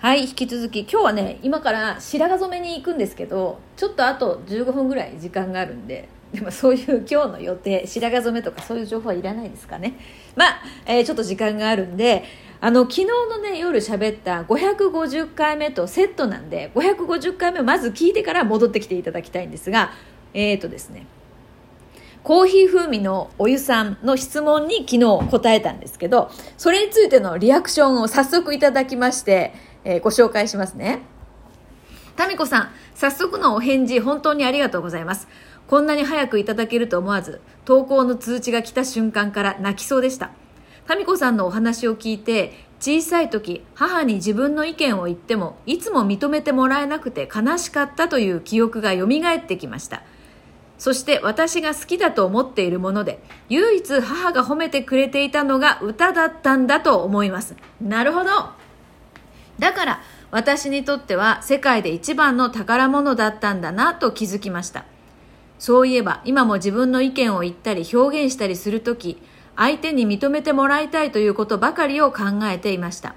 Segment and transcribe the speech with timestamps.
[0.00, 9.94] はい、引き続き、今日はね、今から白髪染めに行くんですけど、ちょっとあと15分ぐらい時間があるんで、でも そういう今日の予定、白髪染めとかそういう情報はいらないですかね。
[10.36, 12.22] まあ、えーちょっと時間があるんで、
[12.60, 19.90] あの、昨日のね、夜喋った550回目とセットなんで、550回目をまず聞いてから戻ってきていただきたいんですが、
[20.32, 21.06] えーとですね、
[22.22, 29.54] コーヒー風味のお湯さんの質問に昨日答えたんですけど、それについてのリアクションを早速いただきまして、
[29.84, 31.02] えーご紹介しますね。
[32.16, 35.28] タミコさん、早速のお返事本当にありがとうございます。
[35.68, 40.30] こんなに早くいただけると思わず、投稿の通知が来た瞬間から泣きそうでした。
[40.86, 50.02] タミコさんのお話を聞いて、小さい時、母に自分の意見を言っても、いつも認めてもらえなくて悲しかったという記憶が蘇ってきました。
[50.78, 57.54] そして私が好きだと思っているもので、唯一母が褒めてくれていたのが歌だったんだと思います。
[57.80, 58.30] なるほど。
[59.58, 64.84] だから私にとっては世界で一番の宝物だったんだなと気づきました。
[65.58, 69.20] そういえば今も自分の意見を言ったり表現したりするとき、
[69.56, 73.16] 相手に認めてもらいたいということばかりを考えていました。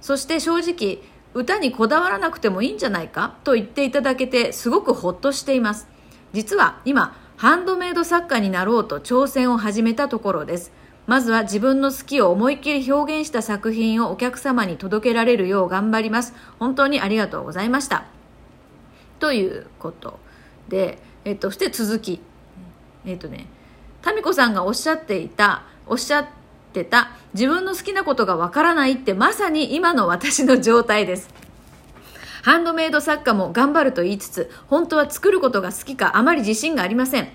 [0.00, 0.98] そして正直、
[1.34, 3.36] 歌にこだわらなくてもいいんじゃないか？
[3.44, 5.86] と言っていただけてすごくほっとしています。
[6.32, 10.72] 実は今、ハンドメイド作家になろうと挑戦を始めたところです。
[11.08, 16.34] まずは自分の好きを思いっきり表現した作品をお客様に届けられるよう頑張ります。
[16.58, 18.04] 本当にありがとうございました。
[19.18, 20.20] ということ
[20.68, 22.20] で、えっと、そして続き。
[23.06, 23.46] えっとね、
[24.02, 26.26] タミコさんがおっしゃっていた、おっしゃっ
[26.74, 31.30] てた、自分の好きなことがわからないってまさに今の私の状態です。
[32.42, 37.28] ハンドメイド作家も頑張ると言いつつ、本当は作ることが好きかあまり自信がありません。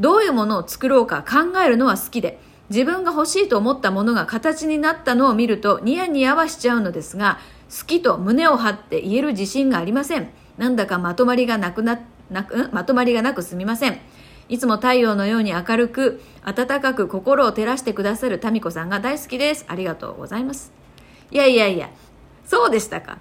[0.00, 2.40] どういうものを作ろうか考えるのは好きで、
[2.70, 10.30] 自分が欲しいと思ったものが形になったのを見るとニヤニヤはしちゃうのですが、好きと胸を張って言える自信がありません。
[10.56, 13.98] なんだかまとまりがなくな、なく、まとまりがなくすみません。
[14.48, 19.64] いつも太陽のように明るく、暖かく心を照らしてくださるタミコさんが大好きです。
[19.68, 20.72] ありがとうございます。
[21.30, 21.90] いやいやいや、
[22.44, 23.18] そうでしたか？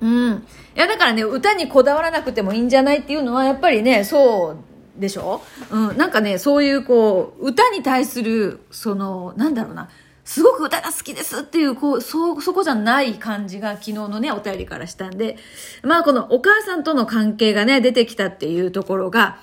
[0.00, 0.44] うん。
[0.76, 5.42] いや、だからね、歌にこだわらなくてもいいんじゃないっていうのは、やっぱりね、そうでしょ？
[5.70, 5.96] うん。
[5.96, 9.88] なんかね、そういうこう、歌に対する、その、なんだろうな、
[10.24, 15.36] すごく歌が好きですっていう、こう、そ、そこじゃない感じが昨日のね、お便りからしたんで、
[15.82, 19.38] まあこのお母さんとの関係がね、出てきたっていうところが、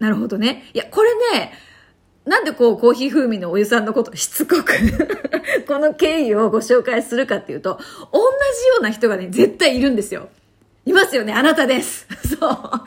[0.00, 0.64] なるほどね。
[0.74, 1.52] いや、これね、
[2.24, 4.72] なんでこう、コーヒー風味のお湯さんのことしつこく、
[5.68, 7.78] この経緯をご紹介するかっていうと、
[8.12, 10.28] 同じような人がね、絶対いるんですよ。
[10.86, 12.06] いますよね、あなたです。
[12.28, 12.38] そう。
[12.38, 12.82] 多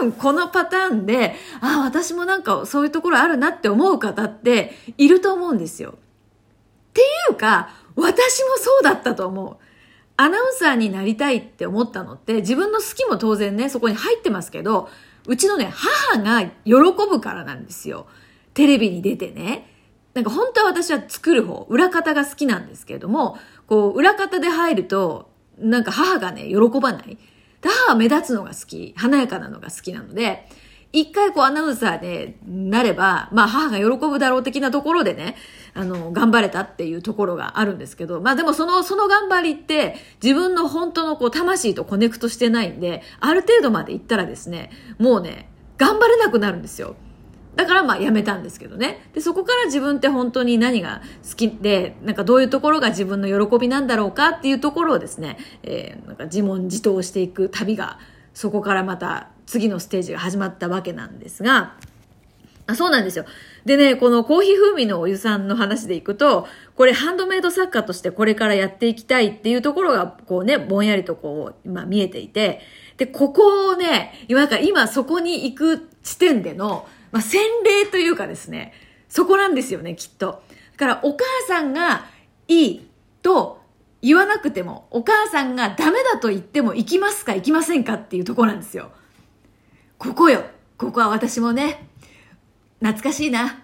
[0.00, 5.90] 分このパターンで、ああ、私もなんかそういうところあるなって思う方っていると思うんですよ。
[5.90, 9.64] っていうか、私もそうだったと思う。
[10.16, 14.90] アナウンサーになりたいって思ったのって、自分の好きも当然ね、そこに入ってますけど、
[15.26, 16.74] うちのね、母が喜
[17.08, 18.06] ぶからなんですよ。
[18.54, 19.68] テレビに出てね。
[20.14, 27.18] なんか本当は私は作る方、裏方が好きなんですけれども、こう、裏方で入ると、なんか母がね、喜ばない。
[27.62, 30.48] 母は目立つのが好き、華やかなのが好きなので、
[30.92, 35.36] 一回こうアナウンサーでなれば、まあ母が喜ぶだろう的なところでね、
[35.74, 45.48] あの、頑張れたっていうところがあるんですけど、まあでもその、その頑張りって自分の本当のこう魂とコネクトしてないんで、ある程度まで行ったらですね、もうね、
[45.78, 46.94] 頑張れなくなるんですよ。
[47.54, 49.08] だからまあやめたんですけどね。
[49.12, 57.98] で、そこから自分って本当に何が好きで、なんかどういうところが自分の喜びなんだろうかっていうところをですね、えー、なんか自問自答していく旅が、
[58.32, 61.74] そこからまた次のステージが始まったわけなんですが、
[62.66, 63.26] あそうなんですよ。
[63.64, 66.46] でね、このコーヒー風味のお湯さんの話でいくと、
[66.76, 72.60] これハンドメイド作家としてこれからやっていきたいっていうところが、こうね、ぼんやりとこう、今見えていて、
[72.96, 78.72] で、ここをね、今か今そこに行く地点での、まあ、洗礼というかですね、
[79.08, 80.42] そこなんですよね、きっと。
[80.72, 82.06] だからお母さんが
[82.48, 82.88] いい
[83.22, 83.60] と
[84.00, 88.90] 言わなくても、お母さんがダメだと言っても行きますか行きませんかっていうとこなんですよ。
[89.98, 90.42] ここよ。
[90.76, 91.86] ここは私もね、
[92.80, 93.62] 懐かしいな。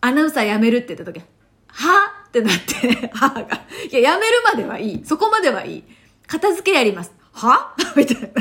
[0.00, 1.20] アナウンサー辞めるって言った時、
[1.66, 2.22] は？
[2.28, 3.60] ってなって、 母が。
[3.90, 5.04] いや、辞めるまではいい。
[5.04, 5.84] そこまではいい。
[6.26, 7.12] 片付けやります。
[7.32, 7.74] は？
[7.96, 8.32] みたい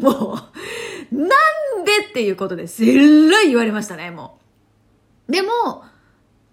[0.00, 0.10] な。
[0.10, 0.38] もう、
[1.12, 1.26] な
[1.80, 4.38] んでっていうことですっらい言われましたね、も
[5.28, 5.32] う。
[5.32, 5.50] でも、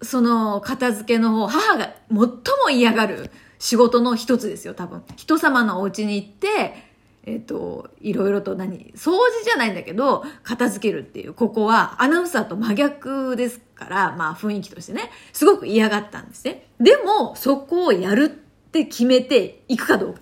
[0.01, 2.35] その片付けの方、母が最も
[2.71, 5.03] 嫌がる仕事の一つですよ、多分。
[5.15, 6.89] 人様のお家に行って、
[7.25, 16.67] えっ、と、いろいろと何、掃除じゃないんだけど、片付けるっていう、ここはアナウンサーと真逆ですから、まあ雰囲気としてね、すごく嫌がったんですね。
[16.79, 20.21] でも、そこをやるって決めていくかどうか。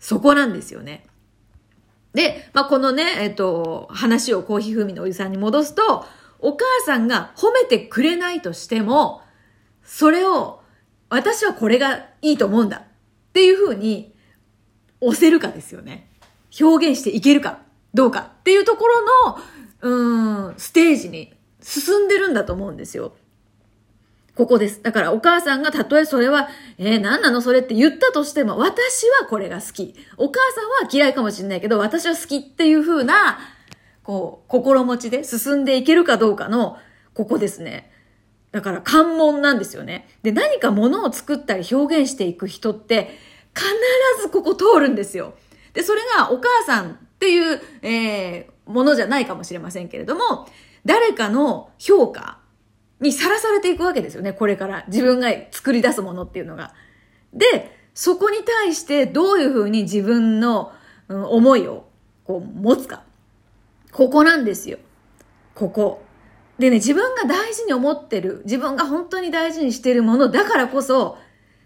[0.00, 1.06] そこなんですよね。
[2.14, 6.06] で、まあ、このね、えっと、話をコーヒー風味のおじさんに戻すと、
[6.38, 9.22] お母さんが褒めてくれないとしても、
[9.82, 10.60] それを、
[11.10, 12.82] 私はこれがいいと思うんだっ
[13.32, 14.14] ていうふうに
[15.00, 16.08] 押せるかですよね。
[16.60, 17.58] 表現していけるか
[17.94, 19.02] どうかっていうところ
[19.82, 23.14] の、うん、ステージに進んでるんだと思うんですよ。
[24.36, 24.82] ここです。
[24.82, 26.48] だからお母さんがたとえそれは、
[26.78, 29.94] えー、何なのそれって言ったとしても、私はこれが好き。
[30.16, 33.38] お母さんは嫌いかもしれないけど、私は好きっていう風な、
[34.02, 36.78] こう、心持ちで進んでいけるかどうかの、
[37.14, 37.92] ここですね。
[38.50, 40.08] だから関門なんですよね。
[40.22, 43.16] で、何か物を作ったり表現していく人って、
[43.54, 43.68] 必
[44.22, 45.34] ずここ通るんですよ。
[45.74, 50.48] で、それがお母さんっていう、えー、ものじゃないかもしれませんけれども、
[50.84, 52.38] 誰かの評価、
[53.00, 54.84] にさらされていくわけですよね、これから。
[54.88, 56.74] 自分が作り出すものっていうのが。
[57.32, 60.72] で、そこに対してどういうふうに自分の、
[61.08, 61.86] 思いを
[62.24, 63.02] こう持つか。
[63.92, 64.78] ここなんですよ。
[65.54, 66.02] ここ。
[66.58, 71.18] でね、自分が大事に思ってる、自分が本当に大事にしてるものだからこそ、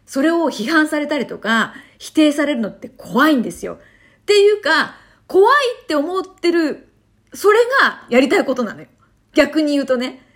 [0.06, 3.74] それを批判されたりとか、否定されるのって怖いんですよ。
[3.74, 4.96] っていうか、
[5.26, 6.88] 怖いって思ってる、
[7.34, 8.88] それがやりたいことなのよ。
[9.34, 10.26] 逆に言うとね。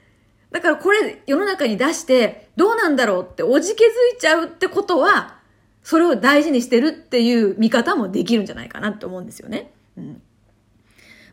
[0.53, 5.39] だからこれ世の中に出してどうなんだろうっておじけづいちゃうってことは、
[5.83, 9.73] それを大事にしてるっていう見方もできるんじゃないかなって思うんですよね。
[9.97, 10.23] うん。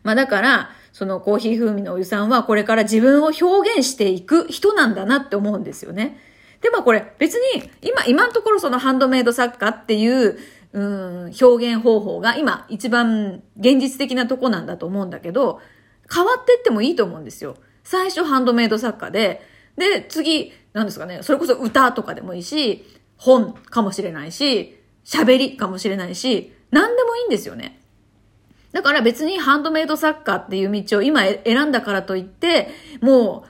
[0.02, 3.44] まあだから、そのコーヒー風味のお湯さんはこれから自分を表
[3.76, 6.18] 現していく人なんだなって思うんですよね。
[6.62, 10.38] でもこれ別に今、今のところそのハンドメイド作家っていう、
[10.72, 15.60] うん、表現方法が今一番現実的なとこなんだと思うんだけど、
[16.12, 17.56] 変わってってもいいと思うんですよ。
[17.90, 19.44] 最初ハンドメイド作家で、
[19.76, 27.80] で、次、何ですかね、それこそ歌とかでもいいし、本かもしれないし、喋りかもしれないし、何でもいいんですよね。
[28.70, 32.68] だから別にハンドメイド作家っていう道を今選んだからといって、
[33.00, 33.44] も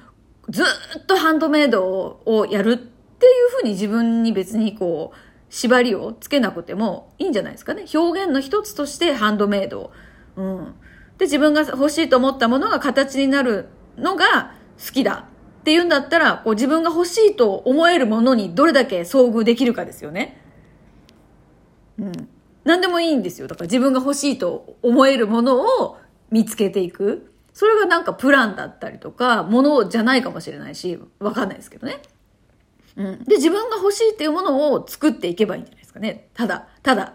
[0.49, 1.85] うずっとハンドメイド
[2.25, 5.17] をやるっていうふうに自分に別にこう、
[5.51, 7.85] 縛りをつけなくてもいいんじゃないですかね。
[7.95, 9.93] 表現の一つとしてハンドメイド。
[10.37, 10.75] うん。
[11.19, 14.55] で、自分が欲しいと思ったものが形になるのが
[14.85, 15.27] 好きだ
[15.61, 20.41] っていうんだったら、こう自分が欲しいと思えるものにどれだけ遭遇できるかですよね。
[21.99, 22.13] うん。
[22.65, 23.47] 何でもいいんですよ。
[23.47, 25.99] だから自分が欲しいと思えるものを
[26.31, 27.31] 見つけていく。
[27.53, 32.01] それがなんかプランだったりとか、ものじゃないかもしれないし、わかんないですけどね。
[32.97, 33.25] うん。
[33.25, 36.29] で、自分が欲しいっていうものを作っていけばいいんじゃないですかね。
[36.35, 37.15] ただ、ただ、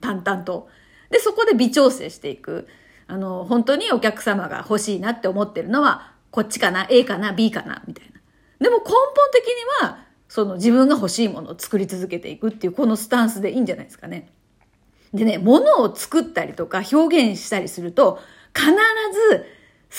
[0.00, 0.68] 淡々と。
[1.10, 2.66] で、そこで微調整していく。
[3.06, 8.20] あの、本当にお客様が欲しいなって思ってるのは、こっちかな ?A かな ?B かなみたいな。
[8.60, 8.94] でも根本
[9.32, 14.28] 的には、その自分が欲しいものを作り続けていくっていうこのスタンスでいいんじゃないですかね。
[15.14, 18.20] でね、物を作ったりとか表現したりすると、
[18.54, 18.68] 必
[19.30, 19.46] ず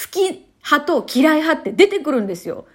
[0.05, 2.67] 好き派と嫌い派って出てくるんですよ。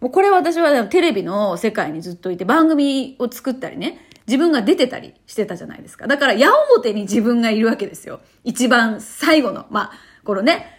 [0.00, 6.08] もうこれは私はテレビの世界にずっといて番組を作ったりね、自分が出てたりしてたじゃないですか。
[6.08, 6.50] だから矢
[6.82, 8.18] 面に自分がいるわけですよ。
[8.42, 10.75] 一番最後の、まあ、このね、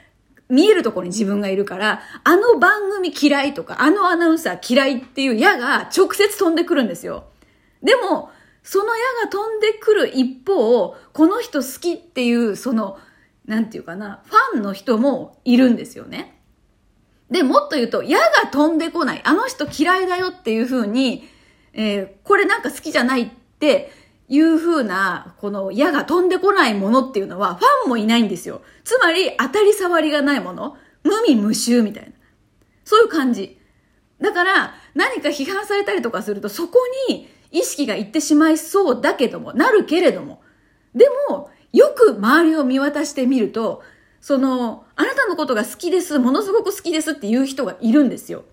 [0.49, 7.25] 見えるところに自分がいるから、あの番組嫌いとか、あのアナウンサー嫌いっていう矢が直接飛んでくるんですよ。
[7.83, 8.31] でも、
[8.63, 12.97] その矢が飛んでくる一方、この人好きっていう、その、
[13.45, 16.42] なんていうかな、ファンの人もいるんですよね。
[17.30, 21.27] で、もっと言うと、矢が飛んでこない、あの人嫌いだよっていう風に、
[21.73, 23.92] えー、これなんか好きじゃないって
[24.30, 28.62] いう風な、この矢が飛んでこないものっていうのは、ファンもいないんですよ。
[28.84, 30.78] つまり、当たり障りがないもの。
[31.04, 32.10] 無味無臭みたいな。
[32.84, 33.60] そういう感じ。
[34.19, 36.80] だから、何か批判されたりとかすると、そこ
[37.10, 40.42] に意識がいってしまいそうだけども、なるけれども。
[40.94, 43.84] でも、よく周りを見渡してみると、
[44.19, 48.44] その、あなたのことが好きです、ものすごく好きですっていう人がいるんですよ。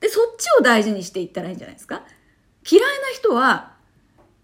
[0.00, 2.04] で、そっちを大事にしていったらいいんじゃないですか
[2.70, 3.77] 嫌いな人は、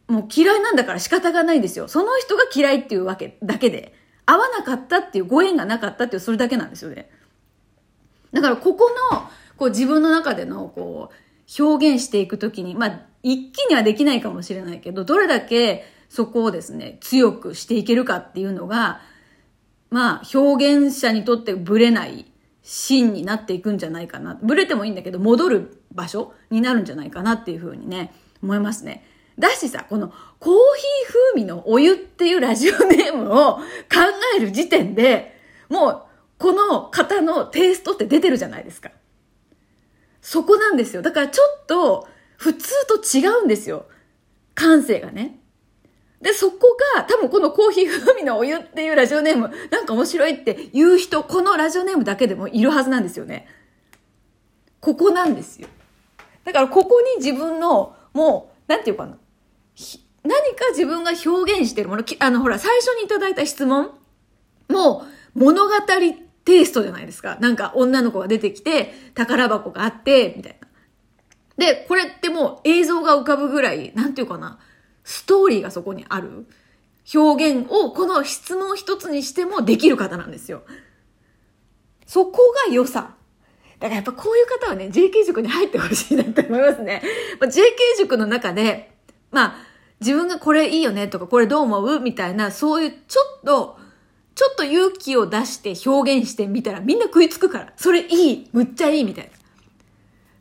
[0.09, 1.89] もう嫌いなんだから仕方がないんですよ。
[1.89, 3.95] その人が嫌いっていうわけだけで、
[4.27, 7.11] 合わなかったっていうご縁がなかったっていうそれだけなんですよね。
[8.33, 19.01] だからここの、こう自分の中でのこう、表現していくときに、まあ、一気にはできないかもしれないけど、どれだけそこをですね、強くしていけるかっていうのが、
[19.91, 22.27] まあ、表現者にとってブレない
[22.63, 24.39] 芯になっていくんじゃないかな。
[24.43, 29.07] ブレてもいいんだけど、戻る場所になるんじゃないかなっていうふうにね、思いますね。
[29.39, 33.63] だしさ、このコーヒー風味のお湯っていうラジオネームを考
[34.37, 36.03] える時点で、もう
[36.39, 38.91] この方のテイストって出てるじゃないですか。
[40.21, 41.03] そこなんですよ。
[41.03, 43.87] だからちょっと普通と違うんですよ。
[44.55, 45.41] 感性がね。
[46.21, 53.47] で、そこが、多分このコーヒー風味のお湯っていうラジオネーム、なんか面白いって言う人、このラジオネームだけでもいるはずなんですよね。
[54.81, 55.69] ここなんですよ。
[56.45, 59.19] だからここに自分の、もう、なんていうかな。
[60.23, 63.91] 何か自分が表現してるもの、あの、ほら、最初にいただいた質問
[64.69, 65.05] も、
[65.35, 65.71] 物語
[66.45, 67.37] テイストじゃないですか。
[67.41, 70.69] なんか女の子が出てきて、宝箱があって、みたいな。
[71.57, 74.59] で、これってもう映像が浮かぶぐらい、なんていうかな、
[75.05, 76.47] ストーリーがそこにある
[77.15, 80.63] 表現をこの質問一つにしてもできる方なんですよ。
[82.07, 83.15] そこが良さ。
[83.79, 87.03] だからやっぱこういう方はね、JK 塾に入ってほしいなって思いますね。
[87.41, 88.97] JK 塾の中で、
[89.31, 89.57] まあ、
[90.05, 92.01] 自分がこれいいよねとか、これどう思う？
[92.01, 93.79] みたいな、そういうちょっと、
[94.35, 97.73] ちょっと勇気を出して表現してみたらみんな食いつくから。
[97.77, 99.31] それいいむっちゃいいみたいな。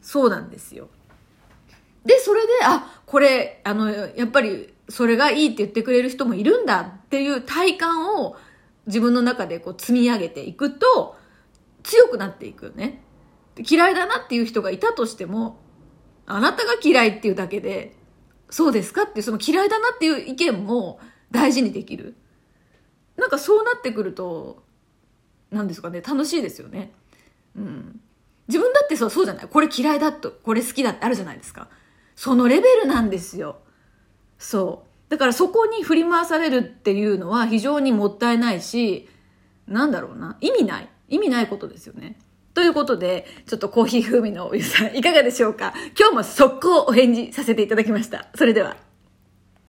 [0.01, 0.89] そうなんですよ。
[2.03, 8.36] で、それで、あ、これ、あの、やっぱり、それがいいって言ってくれる人もいるんだっていう体感を
[8.88, 11.15] 自分の中でこう積み上げていくと、
[11.84, 13.01] 強くなっていくよね。
[13.58, 15.60] 嫌いだなっていう人がいたとしても、
[16.25, 17.96] あなたが嫌いっていうだけで、
[18.53, 19.03] そうですか？
[19.03, 21.00] っていうその嫌いだなっていう意見も
[21.31, 22.15] 大事にできる。
[23.17, 24.62] なんかそうなってくると、
[25.50, 26.93] 何ですかね、楽しいですよね。
[27.55, 28.00] うん。
[28.48, 31.67] 自分だってそう、そうじゃないこれ嫌いだと、これ好きだってあるじゃないですか。
[32.15, 33.57] そのレベルなんですよ。
[34.38, 35.12] そう。
[35.12, 39.10] だからそこに振り回されるっていうのは非常にもったいないし、
[39.67, 40.38] なんだろうな。
[40.41, 40.89] 意味ない。
[41.10, 42.19] 意味ないことですよね。
[42.53, 45.74] ということで、ちょっとコーヒー風味のお湯さん、いかがでしょうか？
[46.00, 48.27] 今日も速攻お返事させていただきました。
[48.36, 48.77] それでは。